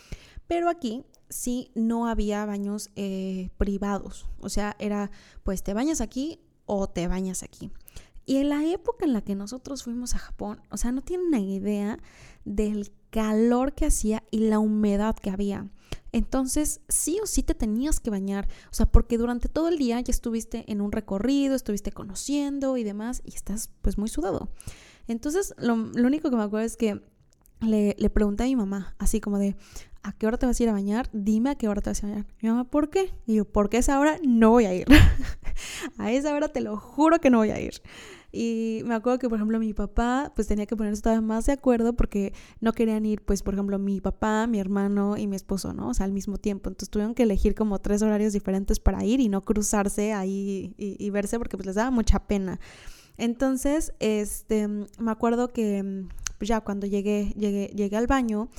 pero 0.48 0.68
aquí 0.68 1.04
sí 1.28 1.70
no 1.74 2.06
había 2.06 2.44
baños 2.46 2.90
privados, 3.56 4.26
o 4.40 4.48
sea, 4.48 4.76
era 4.78 5.10
pues 5.42 5.62
te 5.62 5.74
bañas 5.74 6.00
aquí 6.00 6.40
o 6.66 6.88
te 6.88 7.08
bañas 7.08 7.42
aquí. 7.42 7.70
Y 8.28 8.36
en 8.36 8.50
la 8.50 8.62
época 8.62 9.06
en 9.06 9.14
la 9.14 9.22
que 9.22 9.34
nosotros 9.34 9.84
fuimos 9.84 10.14
a 10.14 10.18
Japón, 10.18 10.60
o 10.70 10.76
sea, 10.76 10.92
no 10.92 11.00
tienen 11.00 11.28
una 11.28 11.40
idea 11.40 11.98
del 12.44 12.92
calor 13.08 13.72
que 13.72 13.86
hacía 13.86 14.22
y 14.30 14.40
la 14.40 14.58
humedad 14.58 15.16
que 15.16 15.30
había. 15.30 15.66
Entonces, 16.12 16.82
sí 16.88 17.18
o 17.22 17.26
sí 17.26 17.42
te 17.42 17.54
tenías 17.54 18.00
que 18.00 18.10
bañar, 18.10 18.46
o 18.70 18.74
sea, 18.74 18.84
porque 18.84 19.16
durante 19.16 19.48
todo 19.48 19.68
el 19.68 19.78
día 19.78 19.98
ya 20.00 20.10
estuviste 20.10 20.70
en 20.70 20.82
un 20.82 20.92
recorrido, 20.92 21.54
estuviste 21.54 21.90
conociendo 21.90 22.76
y 22.76 22.84
demás, 22.84 23.22
y 23.24 23.34
estás 23.34 23.70
pues 23.80 23.96
muy 23.96 24.08
sudado. 24.10 24.50
Entonces, 25.06 25.54
lo, 25.56 25.72
único 25.74 26.28
que 26.28 26.36
me 26.36 26.42
acuerdo 26.42 26.66
es 26.66 26.76
que 26.76 27.00
le, 27.60 27.96
le, 27.98 28.10
pregunté 28.10 28.44
a 28.44 28.46
mi 28.46 28.56
mamá, 28.56 28.94
así 28.98 29.20
como 29.20 29.38
de, 29.38 29.56
¿a 30.02 30.12
qué 30.12 30.26
hora 30.26 30.36
te 30.36 30.46
vas 30.46 30.58
a 30.58 30.62
ir 30.62 30.68
a 30.68 30.72
bañar? 30.72 31.08
Dime 31.12 31.50
a 31.50 31.54
qué 31.54 31.68
hora 31.68 31.80
te 31.80 31.90
vas 31.90 32.02
a 32.04 32.06
bañar. 32.06 32.26
Mi 32.40 32.48
mamá, 32.48 32.64
¿por 32.64 32.90
qué? 32.90 33.12
Y 33.26 33.36
yo, 33.36 33.44
porque 33.44 33.78
a 33.78 33.80
esa 33.80 33.98
hora 33.98 34.18
no 34.22 34.50
voy 34.50 34.64
a 34.64 34.74
ir. 34.74 34.86
a 35.98 36.12
esa 36.12 36.34
hora 36.34 36.48
te 36.48 36.60
lo 36.60 36.76
juro 36.76 37.20
que 37.20 37.30
no 37.30 37.38
voy 37.38 37.50
a 37.50 37.60
ir. 37.60 37.82
Y 38.30 38.82
me 38.84 38.94
acuerdo 38.94 39.18
que, 39.18 39.28
por 39.28 39.38
ejemplo, 39.38 39.58
mi 39.58 39.72
papá, 39.72 40.32
pues 40.34 40.46
tenía 40.46 40.66
que 40.66 40.76
ponerse 40.76 41.00
todavía 41.00 41.22
más 41.22 41.46
de 41.46 41.52
acuerdo 41.52 41.94
porque 41.94 42.34
no 42.60 42.72
querían 42.72 43.06
ir, 43.06 43.22
pues, 43.22 43.42
por 43.42 43.54
ejemplo, 43.54 43.78
mi 43.78 44.00
papá, 44.00 44.46
mi 44.46 44.60
hermano 44.60 45.16
y 45.16 45.26
mi 45.26 45.36
esposo, 45.36 45.72
¿no? 45.72 45.88
O 45.88 45.94
sea, 45.94 46.04
al 46.04 46.12
mismo 46.12 46.36
tiempo. 46.36 46.68
Entonces 46.68 46.90
tuvieron 46.90 47.14
que 47.14 47.22
elegir 47.22 47.54
como 47.54 47.78
tres 47.78 48.02
horarios 48.02 48.34
diferentes 48.34 48.80
para 48.80 49.02
ir 49.04 49.20
y 49.20 49.28
no 49.28 49.44
cruzarse 49.44 50.12
ahí 50.12 50.74
y, 50.76 51.10
verse 51.10 51.38
porque 51.38 51.56
pues 51.56 51.66
les 51.66 51.76
daba 51.76 51.90
mucha 51.90 52.18
pena. 52.18 52.60
Entonces, 53.16 53.94
este, 53.98 54.68
me 54.68 55.10
acuerdo 55.10 55.48
que 55.48 56.04
pues, 56.36 56.48
ya 56.48 56.60
cuando 56.60 56.86
llegué, 56.86 57.32
llegué, 57.34 57.72
llegué 57.74 57.96
al 57.96 58.06
baño, 58.06 58.50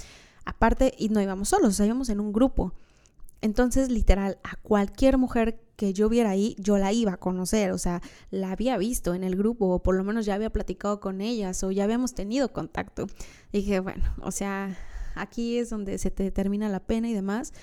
aparte, 0.49 0.93
y 0.97 1.09
no 1.09 1.21
íbamos 1.21 1.49
solos, 1.49 1.79
o 1.79 1.85
íbamos 1.85 2.09
en 2.09 2.19
un 2.19 2.33
grupo. 2.33 2.73
Entonces, 3.41 3.89
literal, 3.89 4.37
a 4.43 4.55
cualquier 4.57 5.17
mujer 5.17 5.61
que 5.75 5.93
yo 5.93 6.09
viera 6.09 6.31
ahí, 6.31 6.55
yo 6.59 6.77
la 6.77 6.91
iba 6.91 7.13
a 7.13 7.17
conocer, 7.17 7.71
o 7.71 7.77
sea, 7.77 8.01
la 8.31 8.51
había 8.51 8.77
visto 8.77 9.13
en 9.13 9.23
el 9.23 9.37
grupo, 9.37 9.67
o 9.67 9.81
por 9.81 9.95
lo 9.95 10.03
menos 10.03 10.25
ya 10.25 10.35
había 10.35 10.49
platicado 10.49 10.99
con 10.99 11.21
ellas, 11.21 11.63
o 11.63 11.71
ya 11.71 11.85
habíamos 11.85 12.13
tenido 12.13 12.51
contacto. 12.51 13.07
dije, 13.53 13.79
bueno, 13.79 14.03
o 14.21 14.31
sea, 14.31 14.77
aquí 15.15 15.57
es 15.57 15.69
donde 15.69 15.97
se 15.97 16.11
te 16.11 16.23
determina 16.23 16.67
la 16.67 16.81
pena 16.81 17.09
y 17.09 17.13
demás. 17.13 17.53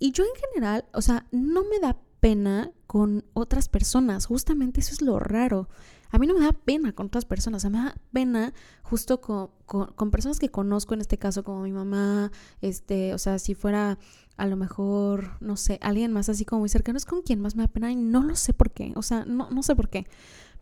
Y 0.00 0.10
yo 0.10 0.24
en 0.24 0.40
general, 0.50 0.84
o 0.92 1.02
sea, 1.02 1.26
no 1.30 1.62
me 1.64 1.78
da 1.78 1.96
pena 2.18 2.72
con 2.88 3.24
otras 3.32 3.68
personas, 3.68 4.26
justamente 4.26 4.80
eso 4.80 4.92
es 4.92 5.02
lo 5.02 5.20
raro. 5.20 5.68
A 6.12 6.18
mí 6.18 6.26
no 6.26 6.34
me 6.34 6.44
da 6.44 6.52
pena 6.52 6.92
con 6.92 7.06
otras 7.06 7.24
personas, 7.24 7.58
o 7.58 7.62
sea, 7.62 7.70
me 7.70 7.78
da 7.78 7.96
pena 8.12 8.52
justo 8.82 9.20
con, 9.20 9.48
con, 9.66 10.10
personas 10.10 10.38
que 10.38 10.50
conozco, 10.50 10.94
en 10.94 11.00
este 11.00 11.18
caso 11.18 11.42
como 11.42 11.62
mi 11.62 11.72
mamá, 11.72 12.30
este, 12.60 13.14
o 13.14 13.18
sea, 13.18 13.38
si 13.38 13.54
fuera 13.54 13.98
a 14.36 14.46
lo 14.46 14.56
mejor, 14.56 15.30
no 15.40 15.56
sé, 15.56 15.78
alguien 15.82 16.12
más 16.12 16.28
así 16.28 16.44
como 16.44 16.60
muy 16.60 16.68
cercano, 16.68 16.98
es 16.98 17.06
con 17.06 17.22
quien 17.22 17.40
más 17.40 17.56
me 17.56 17.62
da 17.62 17.68
pena 17.68 17.90
y 17.90 17.96
no 17.96 18.22
lo 18.22 18.36
sé 18.36 18.52
por 18.52 18.70
qué, 18.70 18.92
o 18.94 19.02
sea, 19.02 19.24
no, 19.24 19.50
no 19.50 19.62
sé 19.62 19.74
por 19.74 19.88
qué, 19.88 20.06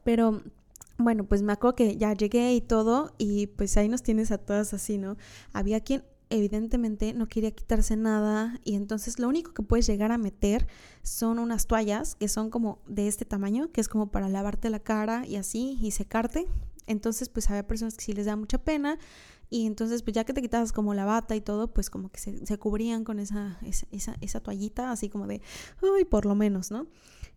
pero 0.05 0.41
bueno, 0.99 1.25
pues 1.25 1.43
me 1.43 1.53
acuerdo 1.53 1.77
que 1.77 1.97
ya 1.97 2.13
llegué 2.13 2.55
y 2.55 2.61
todo 2.61 3.13
y 3.19 3.49
pues 3.49 3.77
ahí 3.77 3.89
nos 3.89 4.03
tienes 4.03 4.31
a 4.31 4.39
todas 4.39 4.73
así, 4.75 4.99
¿no? 4.99 5.17
Había 5.53 5.81
quien 5.81 6.05
evidentemente 6.31 7.13
no 7.13 7.29
quería 7.29 7.51
quitarse 7.51 7.97
nada 7.97 8.59
y 8.65 8.77
entonces 8.77 9.19
lo 9.19 9.29
único 9.29 9.53
que 9.53 9.63
puedes 9.63 9.87
llegar 9.87 10.13
a 10.13 10.19
meter 10.19 10.67
son 11.03 11.39
unas 11.39 11.67
toallas 11.67 12.15
que 12.15 12.29
son 12.29 12.51
como 12.51 12.79
de 12.87 13.09
este 13.09 13.25
tamaño, 13.25 13.71
que 13.73 13.81
es 13.81 13.89
como 13.89 14.11
para 14.11 14.29
lavarte 14.29 14.71
la 14.71 14.81
cara 14.81 15.27
y 15.27 15.37
así 15.37 15.79
y 15.81 15.91
secarte. 15.91 16.47
Entonces 16.87 17.29
pues 17.29 17.51
había 17.51 17.67
personas 17.67 17.97
que 17.97 18.05
sí 18.05 18.13
les 18.13 18.27
da 18.27 18.37
mucha 18.37 18.59
pena 18.59 18.99
y 19.51 19.67
entonces, 19.67 20.03
pues 20.03 20.15
ya 20.15 20.25
que 20.25 20.33
te 20.33 20.41
quitabas 20.41 20.73
como 20.73 20.95
la 20.95 21.05
bata 21.05 21.35
y 21.35 21.41
todo, 21.41 21.73
pues 21.73 21.91
como 21.91 22.09
que 22.11 22.21
se, 22.21 22.59
cubrían 22.59 23.03
con 23.03 23.19
esa, 23.19 23.59
esa, 23.63 24.17
esa, 24.21 24.41
toallita, 24.41 24.93
así 24.93 25.09
como 25.09 25.27
de, 25.27 25.43
uy, 25.83 26.05
por 26.05 26.25
lo 26.25 26.37
menos, 26.37 26.71
¿no? 26.71 26.87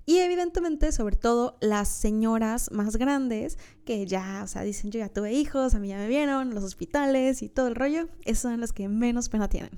Y 0.06 0.18
evidentemente, 0.18 0.92
sobre 0.92 1.16
todo, 1.16 1.58
las 1.62 1.88
señoras 1.88 2.72
más 2.72 2.98
grandes, 2.98 3.58
que 3.86 4.06
ya, 4.06 4.42
o 4.44 4.48
sea, 4.48 4.64
dicen, 4.64 4.92
yo 4.92 5.00
ya 5.00 5.10
tuve 5.10 5.32
hijos, 5.34 5.76
a 5.76 5.80
mí 5.80 5.88
ya 5.88 5.98
me 5.98 6.08
vieron, 6.08 6.54
los 6.54 6.64
hospitales 6.64 7.42
y 7.42 7.50
todo 7.50 7.68
el 7.68 7.76
rollo, 7.76 8.10
esas 8.26 8.42
son 8.42 8.60
las 8.60 8.74
que 8.74 8.90
menos 8.90 9.30
pena 9.30 9.48
tienen. 9.48 9.72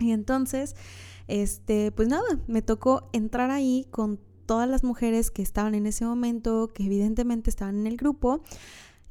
Y 0.00 0.10
entonces, 0.10 0.74
este, 1.28 1.92
pues 1.92 2.08
nada, 2.08 2.24
me 2.48 2.62
tocó 2.62 3.08
entrar 3.12 3.50
ahí 3.50 3.86
con 3.90 4.18
todas 4.46 4.68
las 4.68 4.84
mujeres 4.84 5.30
que 5.30 5.42
estaban 5.42 5.74
en 5.74 5.86
ese 5.86 6.04
momento, 6.04 6.68
que 6.74 6.84
evidentemente 6.84 7.48
estaban 7.48 7.78
en 7.78 7.86
el 7.86 7.96
grupo, 7.96 8.42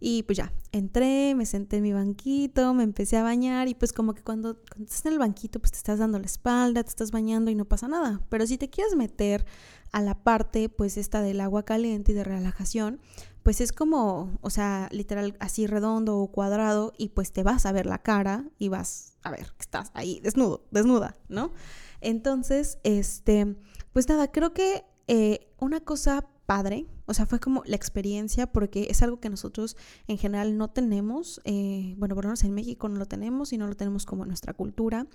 y 0.06 0.24
pues 0.24 0.38
ya, 0.38 0.52
entré, 0.74 1.34
me 1.34 1.46
senté 1.46 1.78
en 1.78 1.84
mi 1.84 1.94
banquito, 1.94 2.74
me 2.74 2.84
empecé 2.84 3.16
a 3.16 3.24
bañar 3.24 3.70
y 3.70 3.74
pues 3.74 3.94
como 3.94 4.14
que 4.14 4.22
cuando, 4.22 4.60
estás 4.78 5.06
en 5.06 5.14
el 5.14 5.20
banquito 5.20 5.62
pues 5.62 5.72
te 5.72 5.78
estás 5.78 5.98
dando 5.98 6.20
la 6.20 6.26
espalda, 6.26 6.84
te 6.84 6.90
estás 6.90 7.12
bañando 7.12 7.50
y 7.50 7.56
no 7.56 7.64
pasa 7.64 7.88
nada. 7.88 8.20
Pero 8.28 8.46
si 8.46 8.58
te 8.58 8.70
quieres 8.70 8.98
meter 8.98 9.46
a 9.94 10.02
la 10.02 10.22
parte 10.22 10.68
pues 10.68 10.98
esta 10.98 11.22
del 11.22 11.40
agua 11.40 11.64
caliente 11.64 12.12
y 12.12 12.16
de 12.16 12.26
relajación, 12.26 13.00
pues 13.44 13.62
es 13.62 13.72
como, 13.72 14.38
o 14.42 14.50
sea, 14.50 14.90
literal 14.92 15.38
así 15.40 15.68
redondo 15.68 16.18
o 16.18 16.28
cuadrado 16.28 16.92
y 16.98 17.10
pues 17.10 17.32
te 17.32 17.44
vas 17.44 17.66
a 17.66 17.72
ver 17.72 17.86
la 17.86 18.00
cara 18.00 18.44
y 18.60 18.68
vas 18.68 19.14
a 19.24 19.32
ver 19.32 19.54
que 19.54 19.62
estás 19.62 19.90
ahí 19.94 20.20
desnudo, 20.20 20.66
desnuda, 20.70 21.16
¿no? 21.30 21.54
Entonces, 22.02 22.78
este, 22.84 23.56
pues 23.94 24.10
nada, 24.10 24.30
creo 24.34 24.54
que 24.54 24.84
eh, 25.08 25.50
una 25.60 25.80
cosa 25.80 26.26
padre, 26.46 26.86
o 27.06 27.14
sea, 27.14 27.26
fue 27.26 27.40
como 27.40 27.64
la 27.66 27.76
experiencia 27.76 28.48
porque 28.52 28.88
es 28.90 29.02
algo 29.02 29.20
que 29.20 29.30
nosotros 29.30 29.78
en 30.08 30.18
general 30.18 30.58
no 30.58 30.70
tenemos, 30.70 31.42
eh, 31.46 31.96
bueno, 31.98 32.16
por 32.16 32.26
lo 32.26 32.30
menos 32.30 32.44
en 32.44 32.54
México 32.54 32.90
no 32.90 32.98
lo 32.98 33.06
tenemos 33.06 33.54
y 33.54 33.58
no 33.58 33.68
lo 33.68 33.76
tenemos 33.76 34.06
como 34.06 34.26
nuestra 34.26 34.54
cultura. 34.54 35.08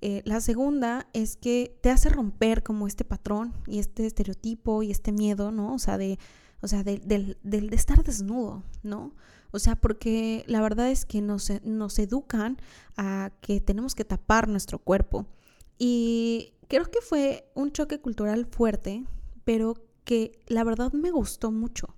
Eh, 0.00 0.22
la 0.24 0.40
segunda 0.40 1.08
es 1.12 1.36
que 1.36 1.76
te 1.82 1.90
hace 1.90 2.08
romper 2.08 2.62
como 2.62 2.86
este 2.86 3.04
patrón 3.04 3.52
y 3.66 3.78
este 3.78 4.06
estereotipo 4.06 4.82
y 4.82 4.90
este 4.90 5.10
miedo, 5.12 5.50
¿no? 5.50 5.74
O 5.74 5.78
sea, 5.78 5.98
de, 5.98 6.18
o 6.60 6.68
sea, 6.68 6.84
de, 6.84 6.98
de 6.98 7.68
estar 7.72 8.04
desnudo, 8.04 8.62
¿no? 8.82 9.14
O 9.50 9.58
sea, 9.58 9.76
porque 9.76 10.44
la 10.46 10.60
verdad 10.60 10.90
es 10.90 11.04
que 11.04 11.22
nos, 11.22 11.50
nos 11.64 11.98
educan 11.98 12.58
a 12.96 13.32
que 13.40 13.60
tenemos 13.60 13.94
que 13.94 14.04
tapar 14.04 14.48
nuestro 14.48 14.78
cuerpo. 14.78 15.26
Y 15.78 16.54
creo 16.68 16.90
que 16.90 17.00
fue 17.00 17.50
un 17.54 17.72
choque 17.72 18.00
cultural 18.00 18.46
fuerte, 18.46 19.04
pero 19.44 19.74
que 20.08 20.40
la 20.46 20.64
verdad 20.64 20.90
me 20.94 21.10
gustó 21.10 21.52
mucho, 21.52 21.94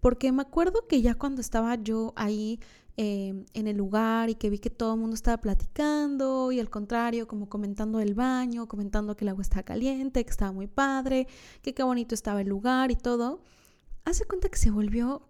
porque 0.00 0.32
me 0.32 0.42
acuerdo 0.42 0.88
que 0.88 1.00
ya 1.00 1.14
cuando 1.14 1.40
estaba 1.40 1.76
yo 1.76 2.12
ahí 2.16 2.58
em, 2.96 3.46
en 3.54 3.68
el 3.68 3.76
lugar 3.76 4.30
y 4.30 4.34
que 4.34 4.50
vi 4.50 4.58
que 4.58 4.68
todo 4.68 4.94
el 4.94 5.00
mundo 5.00 5.14
estaba 5.14 5.40
platicando 5.40 6.50
y 6.50 6.58
al 6.58 6.70
contrario, 6.70 7.28
como 7.28 7.48
comentando 7.48 8.00
el 8.00 8.14
baño, 8.14 8.66
comentando 8.66 9.14
que 9.16 9.24
el 9.24 9.28
agua 9.28 9.42
estaba 9.42 9.62
caliente, 9.62 10.24
que 10.24 10.30
estaba 10.32 10.50
muy 10.50 10.66
padre, 10.66 11.28
que 11.62 11.72
qué 11.72 11.84
bonito 11.84 12.16
estaba 12.16 12.40
el 12.40 12.48
lugar 12.48 12.90
y 12.90 12.96
todo, 12.96 13.44
hace 14.04 14.24
cuenta 14.24 14.48
que 14.48 14.58
se 14.58 14.72
volvió 14.72 15.22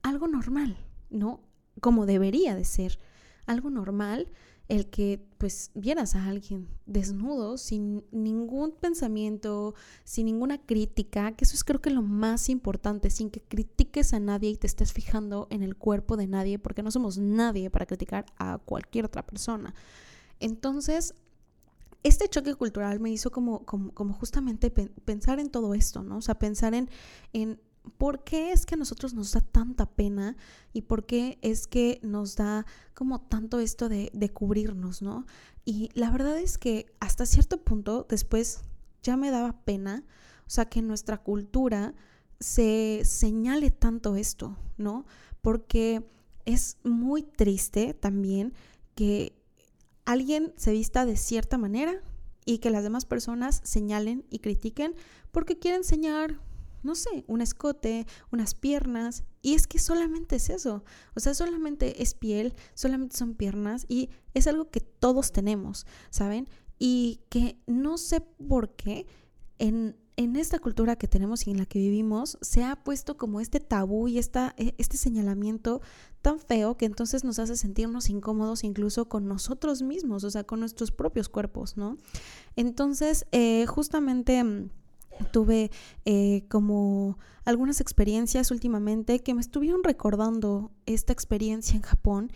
algo 0.00 0.28
normal, 0.28 0.78
¿no? 1.10 1.42
Como 1.82 2.06
debería 2.06 2.54
de 2.54 2.64
ser, 2.64 2.98
algo 3.44 3.68
normal 3.68 4.32
el 4.68 4.90
que 4.90 5.24
pues 5.38 5.70
vieras 5.74 6.16
a 6.16 6.26
alguien 6.26 6.68
desnudo 6.86 7.56
sin 7.56 8.04
ningún 8.10 8.72
pensamiento, 8.72 9.74
sin 10.04 10.26
ninguna 10.26 10.58
crítica, 10.58 11.32
que 11.32 11.44
eso 11.44 11.54
es 11.54 11.62
creo 11.62 11.80
que 11.80 11.90
lo 11.90 12.02
más 12.02 12.48
importante, 12.48 13.10
sin 13.10 13.30
que 13.30 13.40
critiques 13.40 14.12
a 14.12 14.20
nadie 14.20 14.50
y 14.50 14.56
te 14.56 14.66
estés 14.66 14.92
fijando 14.92 15.46
en 15.50 15.62
el 15.62 15.76
cuerpo 15.76 16.16
de 16.16 16.26
nadie, 16.26 16.58
porque 16.58 16.82
no 16.82 16.90
somos 16.90 17.18
nadie 17.18 17.70
para 17.70 17.86
criticar 17.86 18.26
a 18.38 18.58
cualquier 18.58 19.04
otra 19.04 19.24
persona. 19.24 19.74
Entonces, 20.40 21.14
este 22.02 22.28
choque 22.28 22.54
cultural 22.54 23.00
me 23.00 23.10
hizo 23.10 23.30
como, 23.30 23.64
como, 23.64 24.12
justamente 24.14 24.70
pensar 24.70 25.40
en 25.40 25.50
todo 25.50 25.74
esto, 25.74 26.02
¿no? 26.02 26.18
O 26.18 26.22
sea, 26.22 26.36
pensar 26.36 26.74
en, 26.74 26.88
en 27.32 27.60
¿por 27.98 28.24
qué 28.24 28.52
es 28.52 28.66
que 28.66 28.74
a 28.74 28.78
nosotros 28.78 29.14
nos 29.14 29.32
da 29.32 29.40
tanta 29.40 29.86
pena 29.86 30.36
y 30.72 30.82
por 30.82 31.06
qué 31.06 31.38
es 31.42 31.66
que 31.66 32.00
nos 32.02 32.36
da 32.36 32.66
como 32.94 33.20
tanto 33.20 33.60
esto 33.60 33.88
de, 33.88 34.30
cubrirnos, 34.32 35.02
¿no? 35.02 35.26
Y 35.64 35.90
la 35.94 36.10
verdad 36.10 36.38
es 36.38 36.58
que 36.58 36.86
hasta 37.00 37.26
cierto 37.26 37.62
punto 37.62 38.06
después 38.08 38.62
ya 39.02 39.16
me 39.16 39.30
daba 39.30 39.64
pena, 39.64 40.04
o 40.46 40.50
sea, 40.50 40.66
que 40.66 40.80
en 40.80 40.88
nuestra 40.88 41.18
cultura 41.18 41.94
se 42.40 43.02
señale 43.04 43.70
tanto 43.70 44.16
esto, 44.16 44.56
¿no? 44.76 45.06
Porque 45.40 46.08
es 46.44 46.78
muy 46.84 47.22
triste 47.22 47.94
también 47.94 48.52
que 48.94 49.32
alguien 50.04 50.52
se 50.56 50.72
vista 50.72 51.04
de 51.04 51.16
cierta 51.16 51.58
manera 51.58 52.00
y 52.44 52.58
que 52.58 52.70
las 52.70 52.84
demás 52.84 53.04
personas 53.04 53.60
señalen 53.64 54.24
y 54.30 54.38
critiquen 54.38 54.94
porque 55.32 55.58
quieren 55.58 55.80
enseñar 55.80 56.40
no 56.86 56.94
sé, 56.94 57.24
un 57.26 57.40
escote, 57.40 58.06
unas 58.32 58.54
piernas. 58.54 59.24
Y 59.42 59.54
es 59.54 59.66
que 59.66 59.78
solamente 59.78 60.36
es 60.36 60.48
eso. 60.48 60.84
O 61.14 61.20
sea, 61.20 61.34
solamente 61.34 62.02
es 62.02 62.14
piel, 62.14 62.54
solamente 62.74 63.16
son 63.16 63.34
piernas 63.34 63.84
y 63.88 64.08
es 64.32 64.46
algo 64.46 64.70
que 64.70 64.80
todos 64.80 65.32
tenemos, 65.32 65.86
¿saben? 66.10 66.48
Y 66.78 67.20
que 67.28 67.58
no 67.66 67.98
sé 67.98 68.20
por 68.20 68.74
qué 68.76 69.06
en, 69.58 69.96
en 70.16 70.36
esta 70.36 70.58
cultura 70.58 70.96
que 70.96 71.08
tenemos 71.08 71.46
y 71.46 71.50
en 71.50 71.58
la 71.58 71.66
que 71.66 71.78
vivimos 71.78 72.38
se 72.40 72.64
ha 72.64 72.76
puesto 72.76 73.16
como 73.16 73.40
este 73.40 73.60
tabú 73.60 74.08
y 74.08 74.18
esta, 74.18 74.54
e, 74.56 74.74
este 74.78 74.96
señalamiento 74.96 75.80
tan 76.22 76.38
feo 76.40 76.76
que 76.76 76.86
entonces 76.86 77.22
nos 77.22 77.38
hace 77.38 77.56
sentirnos 77.56 78.08
incómodos 78.10 78.64
incluso 78.64 79.08
con 79.08 79.28
nosotros 79.28 79.82
mismos, 79.82 80.24
o 80.24 80.30
sea, 80.30 80.44
con 80.44 80.60
nuestros 80.60 80.90
propios 80.90 81.28
cuerpos, 81.28 81.76
¿no? 81.76 81.98
Entonces, 82.56 83.26
eh, 83.32 83.66
justamente 83.66 84.42
mm, 84.42 84.70
tuve 85.32 85.70
eh, 86.04 86.44
como 86.48 87.18
algunas 87.44 87.80
experiencias 87.80 88.50
últimamente 88.50 89.20
que 89.20 89.34
me 89.34 89.40
estuvieron 89.40 89.82
recordando 89.84 90.72
esta 90.86 91.12
experiencia 91.12 91.76
en 91.76 91.82
Japón 91.82 92.32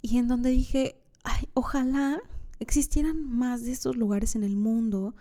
y 0.00 0.18
en 0.18 0.28
donde 0.28 0.50
dije, 0.50 1.00
Ay, 1.24 1.48
ojalá 1.54 2.20
existieran 2.60 3.26
más 3.26 3.64
de 3.64 3.72
estos 3.72 3.96
lugares 3.96 4.36
en 4.36 4.44
el 4.44 4.56
mundo 4.56 5.16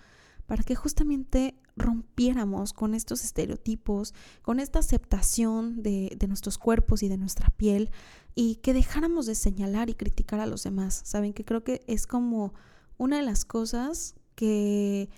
para 0.45 0.63
que 0.63 0.75
justamente 0.75 1.55
rompiéramos 1.77 2.73
con 2.73 2.93
estos 2.93 3.23
estereotipos, 3.23 4.13
con 4.41 4.59
esta 4.59 4.79
aceptación 4.79 5.81
de, 5.81 6.15
nuestros 6.27 6.57
cuerpos 6.57 7.01
y 7.01 7.07
de 7.07 7.17
nuestra 7.17 7.49
piel 7.49 7.89
y 8.35 8.55
que 8.55 8.73
dejáramos 8.73 9.25
de 9.25 9.35
señalar 9.35 9.89
y 9.89 9.95
criticar 9.95 10.41
a 10.41 10.45
los 10.45 10.63
demás. 10.63 11.01
Saben 11.05 11.33
que 11.33 11.45
creo 11.45 11.63
que 11.63 11.83
es 11.87 12.05
como 12.05 12.53
una 12.97 13.17
de 13.17 13.23
las 13.23 13.45
cosas 13.45 14.15
que 14.35 15.09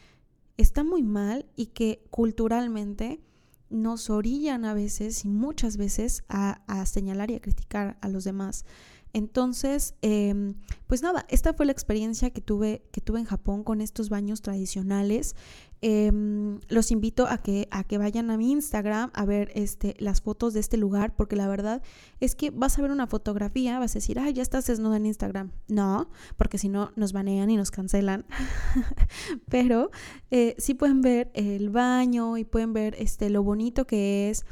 está 0.58 0.84
muy 0.84 1.04
mal 1.04 1.46
y 1.56 1.68
que 1.68 2.04
culturalmente 2.10 3.22
nos 3.70 4.10
orillan 4.10 4.66
a 4.66 4.74
veces 4.74 5.26
y 5.26 5.30
muchas 5.30 5.78
veces 5.78 6.24
a, 6.30 6.62
a 6.68 6.86
señalar 6.86 7.32
y 7.32 7.36
a 7.36 7.42
criticar 7.42 7.98
a 8.02 8.10
los 8.10 8.24
demás. 8.24 8.66
Entonces, 9.16 9.96
em, 10.02 10.56
pues 10.88 11.02
nada, 11.02 11.26
esta 11.30 11.54
fue 11.54 11.66
la 11.66 11.72
experiencia 11.72 12.32
que 12.32 12.42
tuve, 12.42 12.82
que 12.92 13.00
tuve 13.00 13.22
en 13.22 13.26
Japón 13.26 13.64
con 13.64 13.80
estos 13.80 14.10
baños 14.10 14.42
tradicionales. 14.42 15.38
Em, 15.80 16.60
los 16.68 16.92
invito 16.92 17.26
a 17.26 17.38
que, 17.38 17.70
a 17.72 17.86
que 17.86 17.98
vayan 17.98 18.30
a 18.30 18.36
mi 18.36 18.52
Instagram 18.52 19.12
a 19.14 19.24
ver 19.24 19.54
este, 19.56 19.96
las 20.00 20.20
fotos 20.20 20.54
de 20.54 20.60
este 20.60 20.76
lugar, 20.76 21.16
porque 21.16 21.38
la 21.38 21.48
verdad 21.48 21.82
es 22.20 22.36
que 22.36 22.50
vas 22.50 22.78
a 22.78 22.82
ver 22.82 22.92
una 22.92 23.08
fotografía, 23.08 23.80
vas 23.80 23.92
a 23.92 24.00
decir, 24.00 24.20
ay, 24.20 24.34
ya 24.34 24.42
estás 24.42 24.68
desnuda 24.68 24.98
en 24.98 25.06
Instagram. 25.06 25.54
No, 25.70 26.10
porque 26.36 26.58
si 26.58 26.68
no 26.68 26.92
nos 26.98 27.14
banean 27.14 27.50
y 27.50 27.56
nos 27.56 27.72
cancelan. 27.72 28.26
Pero 29.50 29.92
eh, 30.30 30.56
sí 30.58 30.74
pueden 30.74 31.00
ver 31.00 31.32
el 31.36 31.70
baño 31.70 32.36
y 32.36 32.44
pueden 32.44 32.74
ver 32.74 32.96
este, 33.00 33.30
lo 33.30 33.44
bonito 33.44 33.88
que 33.88 34.30
es 34.30 34.46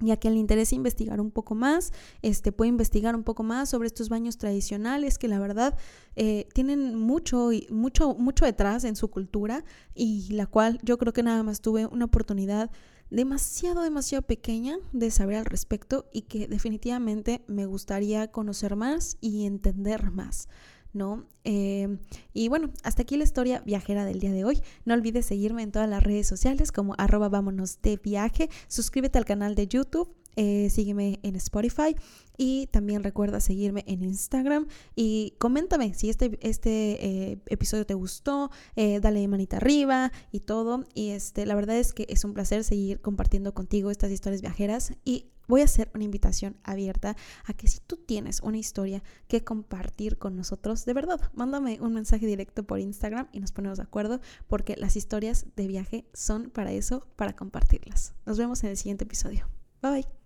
y 0.00 0.10
a 0.10 0.16
quien 0.16 0.34
le 0.34 0.40
interese 0.40 0.74
investigar 0.74 1.20
un 1.20 1.30
poco 1.30 1.54
más, 1.54 1.92
este, 2.22 2.52
puede 2.52 2.68
investigar 2.68 3.14
un 3.14 3.22
poco 3.22 3.42
más 3.42 3.68
sobre 3.68 3.86
estos 3.86 4.08
baños 4.08 4.36
tradicionales 4.38 5.18
que 5.18 5.28
la 5.28 5.38
verdad 5.38 5.76
eh, 6.16 6.48
tienen 6.52 6.96
mucho, 6.96 7.50
mucho, 7.70 8.14
mucho 8.14 8.44
detrás 8.44 8.84
en 8.84 8.96
su 8.96 9.08
cultura 9.08 9.64
y 9.94 10.32
la 10.32 10.46
cual 10.46 10.80
yo 10.82 10.98
creo 10.98 11.12
que 11.12 11.22
nada 11.22 11.42
más 11.42 11.60
tuve 11.60 11.86
una 11.86 12.06
oportunidad 12.06 12.70
demasiado, 13.10 13.82
demasiado 13.82 14.22
pequeña 14.22 14.78
de 14.92 15.10
saber 15.10 15.36
al 15.36 15.44
respecto 15.44 16.06
y 16.12 16.22
que 16.22 16.48
definitivamente 16.48 17.44
me 17.46 17.66
gustaría 17.66 18.30
conocer 18.32 18.74
más 18.76 19.16
y 19.20 19.46
entender 19.46 20.10
más. 20.10 20.48
¿No? 20.94 21.24
Em, 21.44 21.98
y 22.32 22.48
bueno, 22.48 22.70
hasta 22.82 23.02
aquí 23.02 23.16
la 23.16 23.24
historia 23.24 23.62
viajera 23.66 24.04
del 24.04 24.20
día 24.20 24.32
de 24.32 24.44
hoy. 24.44 24.62
No 24.84 24.94
olvides 24.94 25.26
seguirme 25.26 25.62
en 25.62 25.72
todas 25.72 25.88
las 25.88 26.02
redes 26.02 26.26
sociales 26.26 26.72
como 26.72 26.94
arroba 26.98 27.28
vámonos 27.28 27.80
de 27.82 27.96
viaje. 27.96 28.48
Suscríbete 28.68 29.18
al 29.18 29.24
canal 29.24 29.54
de 29.54 29.66
YouTube. 29.66 30.14
Eh, 30.36 30.68
sígueme 30.70 31.20
en 31.22 31.36
Spotify 31.36 31.94
y 32.36 32.66
también 32.68 33.04
recuerda 33.04 33.40
seguirme 33.40 33.84
en 33.86 34.02
Instagram 34.02 34.66
y 34.96 35.34
coméntame 35.38 35.94
si 35.94 36.10
este, 36.10 36.38
este 36.42 37.06
eh, 37.06 37.38
episodio 37.46 37.86
te 37.86 37.94
gustó, 37.94 38.50
eh, 38.74 38.98
dale 39.00 39.26
manita 39.28 39.58
arriba 39.58 40.12
y 40.32 40.40
todo. 40.40 40.84
Y 40.94 41.10
este, 41.10 41.46
la 41.46 41.54
verdad 41.54 41.76
es 41.76 41.92
que 41.92 42.06
es 42.08 42.24
un 42.24 42.34
placer 42.34 42.64
seguir 42.64 43.00
compartiendo 43.00 43.54
contigo 43.54 43.90
estas 43.90 44.10
historias 44.10 44.42
viajeras 44.42 44.92
y 45.04 45.26
voy 45.46 45.60
a 45.60 45.64
hacer 45.64 45.90
una 45.94 46.04
invitación 46.04 46.56
abierta 46.64 47.16
a 47.44 47.52
que 47.52 47.68
si 47.68 47.80
tú 47.80 47.96
tienes 47.96 48.40
una 48.40 48.58
historia 48.58 49.02
que 49.28 49.44
compartir 49.44 50.18
con 50.18 50.36
nosotros, 50.36 50.84
de 50.84 50.94
verdad, 50.94 51.20
mándame 51.34 51.78
un 51.80 51.92
mensaje 51.92 52.26
directo 52.26 52.64
por 52.64 52.80
Instagram 52.80 53.28
y 53.32 53.40
nos 53.40 53.52
ponemos 53.52 53.78
de 53.78 53.84
acuerdo 53.84 54.20
porque 54.48 54.76
las 54.76 54.96
historias 54.96 55.46
de 55.56 55.66
viaje 55.66 56.06
son 56.12 56.50
para 56.50 56.72
eso, 56.72 57.06
para 57.16 57.36
compartirlas. 57.36 58.14
Nos 58.26 58.38
vemos 58.38 58.64
en 58.64 58.70
el 58.70 58.76
siguiente 58.76 59.04
episodio. 59.04 59.48
Bye 59.82 59.92
bye. 59.92 60.23